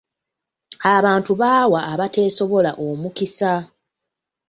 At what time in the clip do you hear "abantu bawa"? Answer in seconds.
0.95-1.79